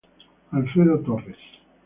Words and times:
Alfredo 0.57 0.97
Torres 1.05 1.37